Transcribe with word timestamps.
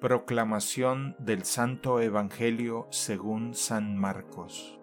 Proclamación 0.00 1.16
del 1.18 1.44
Santo 1.44 2.00
Evangelio 2.00 2.86
según 2.90 3.54
San 3.54 3.96
Marcos 3.96 4.78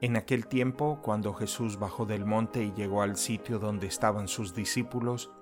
En 0.00 0.16
aquel 0.16 0.46
tiempo, 0.46 1.00
cuando 1.02 1.34
Jesús 1.34 1.80
bajó 1.80 2.06
del 2.06 2.24
monte 2.26 2.62
y 2.62 2.72
llegó 2.72 3.02
al 3.02 3.16
sitio 3.16 3.58
donde 3.58 3.88
estaban 3.88 4.28
sus 4.28 4.54
discípulos, 4.54 5.32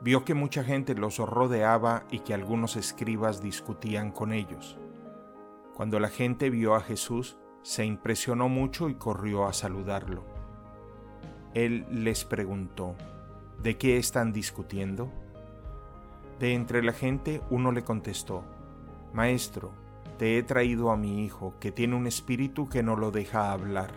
vio 0.00 0.24
que 0.24 0.32
mucha 0.32 0.64
gente 0.64 0.94
los 0.94 1.18
rodeaba 1.18 2.06
y 2.10 2.20
que 2.20 2.32
algunos 2.32 2.76
escribas 2.76 3.42
discutían 3.42 4.12
con 4.12 4.32
ellos. 4.32 4.78
Cuando 5.74 6.00
la 6.00 6.08
gente 6.08 6.48
vio 6.48 6.74
a 6.74 6.80
Jesús, 6.80 7.36
se 7.60 7.84
impresionó 7.84 8.48
mucho 8.48 8.88
y 8.88 8.94
corrió 8.94 9.44
a 9.44 9.52
saludarlo. 9.52 10.24
Él 11.52 11.84
les 11.90 12.24
preguntó, 12.24 12.96
¿de 13.62 13.76
qué 13.76 13.98
están 13.98 14.32
discutiendo? 14.32 15.12
De 16.38 16.54
entre 16.54 16.82
la 16.82 16.92
gente 16.92 17.40
uno 17.50 17.72
le 17.72 17.84
contestó, 17.84 18.44
Maestro, 19.12 19.72
te 20.18 20.38
he 20.38 20.42
traído 20.42 20.90
a 20.90 20.96
mi 20.96 21.24
hijo, 21.24 21.54
que 21.60 21.72
tiene 21.72 21.96
un 21.96 22.06
espíritu 22.06 22.68
que 22.68 22.82
no 22.82 22.96
lo 22.96 23.10
deja 23.10 23.52
hablar. 23.52 23.90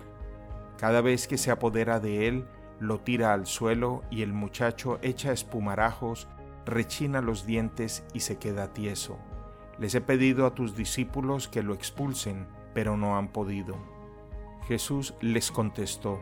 Cada 0.77 1.01
vez 1.01 1.27
que 1.27 1.37
se 1.37 1.51
apodera 1.51 1.99
de 1.99 2.27
él, 2.27 2.47
lo 2.79 2.99
tira 2.99 3.33
al 3.33 3.47
suelo 3.47 4.03
y 4.11 4.21
el 4.21 4.33
muchacho 4.33 4.99
echa 5.01 5.31
espumarajos, 5.31 6.27
rechina 6.65 7.21
los 7.21 7.45
dientes 7.45 8.03
y 8.13 8.19
se 8.19 8.37
queda 8.37 8.73
tieso. 8.73 9.17
Les 9.79 9.95
he 9.95 10.01
pedido 10.01 10.45
a 10.45 10.53
tus 10.53 10.75
discípulos 10.75 11.47
que 11.47 11.63
lo 11.63 11.73
expulsen, 11.73 12.47
pero 12.73 12.97
no 12.97 13.17
han 13.17 13.29
podido. 13.29 13.75
Jesús 14.67 15.15
les 15.21 15.51
contestó, 15.51 16.19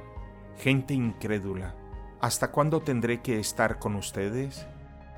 Gente 0.57 0.93
incrédula, 0.93 1.75
¿hasta 2.21 2.51
cuándo 2.51 2.81
tendré 2.81 3.21
que 3.21 3.39
estar 3.39 3.79
con 3.79 3.95
ustedes? 3.95 4.65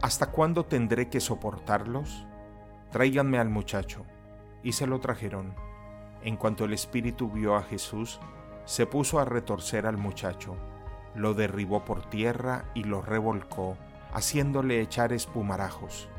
¿Hasta 0.01 0.27
cuándo 0.27 0.63
tendré 0.63 1.09
que 1.09 1.19
soportarlos? 1.19 2.27
Tráiganme 2.91 3.39
al 3.39 3.49
muchacho. 3.49 4.05
Y 4.61 4.73
se 4.73 4.85
lo 4.85 4.99
trajeron. 4.99 5.55
En 6.21 6.37
cuanto 6.37 6.65
el 6.65 6.73
espíritu 6.73 7.31
vio 7.31 7.55
a 7.55 7.63
Jesús, 7.63 8.19
se 8.65 8.85
puso 8.85 9.19
a 9.19 9.25
retorcer 9.25 9.87
al 9.87 9.97
muchacho, 9.97 10.55
lo 11.15 11.33
derribó 11.33 11.83
por 11.83 12.07
tierra 12.09 12.65
y 12.75 12.83
lo 12.83 13.01
revolcó, 13.01 13.75
haciéndole 14.13 14.81
echar 14.81 15.13
espumarajos. 15.13 16.09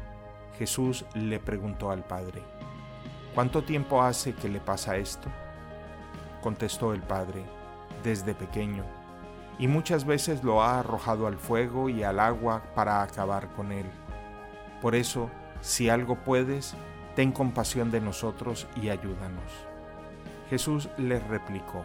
Jesús 0.59 1.05
le 1.15 1.39
preguntó 1.39 1.91
al 1.91 2.05
padre, 2.05 2.43
¿Cuánto 3.35 3.63
tiempo 3.63 4.03
hace 4.03 4.35
que 4.35 4.49
le 4.49 4.61
pasa 4.61 4.97
esto? 4.97 5.29
Contestó 6.43 6.95
el 6.95 7.03
padre, 7.03 7.45
desde 8.03 8.35
pequeño 8.35 8.85
y 9.59 9.67
muchas 9.67 10.05
veces 10.05 10.45
lo 10.45 10.63
ha 10.63 10.79
arrojado 10.79 11.27
al 11.27 11.37
fuego 11.37 11.89
y 11.89 12.03
al 12.03 12.21
agua 12.21 12.63
para 12.75 13.03
acabar 13.03 13.49
con 13.55 13.73
él. 13.73 13.87
Por 14.81 14.95
eso, 14.95 15.31
si 15.61 15.89
algo 15.89 16.17
puedes, 16.17 16.75
ten 17.17 17.33
compasión 17.33 17.91
de 17.91 18.01
nosotros 18.01 18.69
y 18.81 18.91
ayúdanos. 18.91 19.51
Jesús 20.49 20.89
les 20.97 21.27
replicó, 21.27 21.85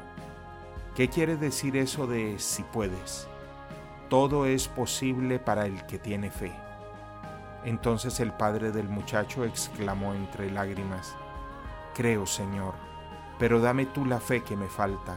¿qué 0.95 1.09
quiere 1.09 1.35
decir 1.35 1.75
eso 1.75 2.05
de 2.05 2.37
si 2.37 2.63
puedes? 2.63 3.27
Todo 4.09 4.45
es 4.45 4.67
posible 4.67 5.39
para 5.39 5.65
el 5.65 5.85
que 5.87 5.97
tiene 5.97 6.29
fe. 6.29 6.53
Entonces 7.65 8.19
el 8.19 8.31
padre 8.33 8.71
del 8.71 8.89
muchacho 8.89 9.43
exclamó 9.43 10.13
entre 10.13 10.51
lágrimas, 10.51 11.15
Creo, 11.95 12.25
Señor, 12.25 12.73
pero 13.39 13.59
dame 13.59 13.85
tú 13.85 14.05
la 14.05 14.19
fe 14.19 14.43
que 14.43 14.55
me 14.55 14.67
falta. 14.67 15.15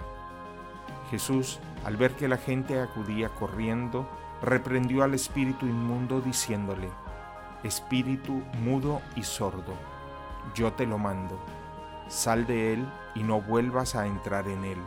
Jesús, 1.11 1.61
al 1.85 1.97
ver 1.97 2.13
que 2.13 2.29
la 2.29 2.37
gente 2.37 2.81
acudía 2.81 3.29
corriendo, 3.29 4.09
reprendió 4.43 5.03
al 5.03 5.15
espíritu 5.15 5.67
inmundo 5.67 6.21
diciéndole, 6.21 6.89
Espíritu 7.63 8.43
mudo 8.63 9.01
y 9.17 9.23
sordo, 9.23 9.75
yo 10.55 10.73
te 10.75 10.87
lo 10.87 10.99
mando, 10.99 11.39
sal 12.09 12.47
de 12.47 12.75
él 12.75 12.87
y 13.15 13.23
no 13.23 13.41
vuelvas 13.41 13.97
a 13.97 14.07
entrar 14.07 14.47
en 14.47 14.65
él. 14.65 14.79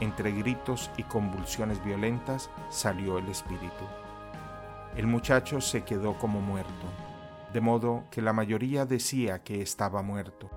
Entre 0.00 0.32
gritos 0.32 0.90
y 0.96 1.02
convulsiones 1.02 1.84
violentas 1.84 2.50
salió 2.70 3.18
el 3.18 3.28
espíritu. 3.28 3.84
El 4.96 5.06
muchacho 5.06 5.60
se 5.60 5.84
quedó 5.84 6.14
como 6.14 6.40
muerto, 6.40 6.86
de 7.52 7.60
modo 7.60 8.04
que 8.10 8.22
la 8.22 8.32
mayoría 8.32 8.86
decía 8.86 9.44
que 9.44 9.60
estaba 9.60 10.02
muerto. 10.02 10.50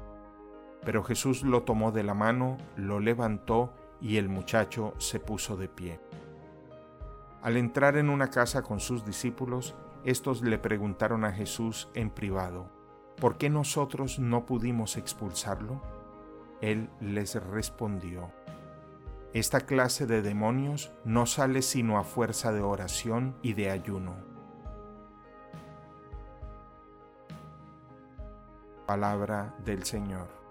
Pero 0.85 1.03
Jesús 1.03 1.44
lo 1.44 1.63
tomó 1.63 1.91
de 1.91 2.03
la 2.03 2.13
mano, 2.13 2.57
lo 2.75 3.00
levantó 3.00 3.73
y 4.03 4.17
el 4.17 4.27
muchacho 4.27 4.93
se 4.97 5.21
puso 5.21 5.55
de 5.55 5.69
pie. 5.69 5.99
Al 7.41 7.55
entrar 7.55 7.95
en 7.95 8.09
una 8.09 8.29
casa 8.29 8.61
con 8.61 8.81
sus 8.81 9.05
discípulos, 9.05 9.75
estos 10.03 10.41
le 10.41 10.59
preguntaron 10.59 11.23
a 11.23 11.31
Jesús 11.31 11.87
en 11.93 12.09
privado, 12.09 12.69
¿por 13.19 13.37
qué 13.37 13.49
nosotros 13.49 14.19
no 14.19 14.45
pudimos 14.45 14.97
expulsarlo? 14.97 15.81
Él 16.59 16.89
les 16.99 17.35
respondió, 17.35 18.29
esta 19.33 19.61
clase 19.61 20.05
de 20.05 20.21
demonios 20.21 20.91
no 21.05 21.25
sale 21.25 21.61
sino 21.61 21.97
a 21.97 22.03
fuerza 22.03 22.51
de 22.51 22.61
oración 22.61 23.35
y 23.41 23.53
de 23.53 23.71
ayuno. 23.71 24.15
Palabra 28.85 29.55
del 29.65 29.85
Señor. 29.85 30.42